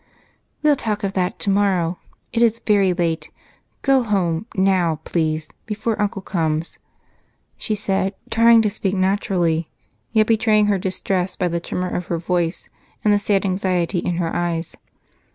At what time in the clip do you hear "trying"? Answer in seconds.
8.31-8.63